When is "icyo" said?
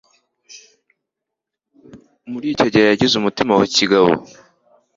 2.53-2.67